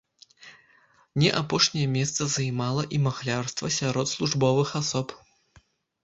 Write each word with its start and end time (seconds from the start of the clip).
Не 1.23 1.27
апошняе 1.41 1.83
месца 1.97 2.25
займала 2.35 2.83
і 2.97 3.01
махлярства 3.07 3.67
сярод 3.75 4.07
службовых 4.13 4.73
асоб. 4.81 5.13